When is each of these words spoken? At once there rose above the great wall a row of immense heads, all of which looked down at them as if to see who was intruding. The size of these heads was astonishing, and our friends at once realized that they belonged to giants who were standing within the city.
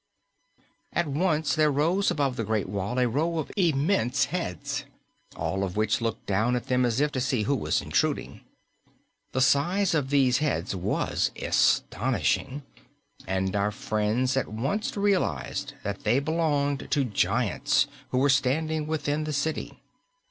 At 0.93 1.05
once 1.07 1.53
there 1.53 1.69
rose 1.71 2.09
above 2.09 2.35
the 2.35 2.43
great 2.43 2.67
wall 2.67 2.97
a 2.97 3.07
row 3.07 3.37
of 3.37 3.51
immense 3.55 4.25
heads, 4.25 4.85
all 5.35 5.63
of 5.63 5.77
which 5.77 6.01
looked 6.01 6.25
down 6.25 6.55
at 6.55 6.65
them 6.65 6.85
as 6.85 6.99
if 6.99 7.11
to 7.11 7.21
see 7.21 7.43
who 7.43 7.55
was 7.55 7.83
intruding. 7.83 8.41
The 9.33 9.41
size 9.41 9.93
of 9.93 10.09
these 10.09 10.39
heads 10.39 10.75
was 10.75 11.29
astonishing, 11.39 12.63
and 13.27 13.55
our 13.55 13.69
friends 13.71 14.35
at 14.35 14.47
once 14.47 14.97
realized 14.97 15.75
that 15.83 16.03
they 16.03 16.17
belonged 16.19 16.87
to 16.89 17.03
giants 17.05 17.85
who 18.09 18.17
were 18.17 18.29
standing 18.29 18.87
within 18.87 19.25
the 19.25 19.33
city. 19.33 19.77